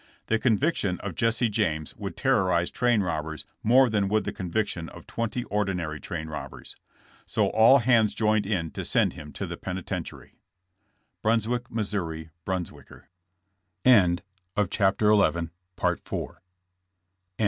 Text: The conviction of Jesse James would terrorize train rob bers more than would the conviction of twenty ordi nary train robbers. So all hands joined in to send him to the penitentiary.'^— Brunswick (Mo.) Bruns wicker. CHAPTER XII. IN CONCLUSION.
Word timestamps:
The 0.25 0.39
conviction 0.39 0.99
of 1.01 1.13
Jesse 1.13 1.47
James 1.47 1.95
would 1.95 2.17
terrorize 2.17 2.71
train 2.71 3.03
rob 3.03 3.23
bers 3.23 3.45
more 3.61 3.87
than 3.87 4.07
would 4.07 4.23
the 4.23 4.33
conviction 4.33 4.89
of 4.89 5.05
twenty 5.05 5.43
ordi 5.43 5.75
nary 5.75 5.99
train 5.99 6.27
robbers. 6.27 6.75
So 7.27 7.49
all 7.51 7.77
hands 7.77 8.15
joined 8.15 8.47
in 8.47 8.71
to 8.71 8.83
send 8.83 9.13
him 9.13 9.31
to 9.33 9.45
the 9.45 9.57
penitentiary.'^— 9.57 10.33
Brunswick 11.21 11.69
(Mo.) 11.69 11.83
Bruns 12.45 12.71
wicker. 12.71 13.09
CHAPTER 13.85 15.13
XII. 15.13 15.27
IN 15.37 15.51
CONCLUSION. 15.75 16.35